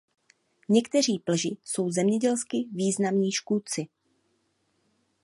Někteří 0.69 1.19
plži 1.19 1.57
jsou 1.63 1.91
zemědělsky 1.91 2.63
významní 2.71 3.31
škůdci. 3.31 3.87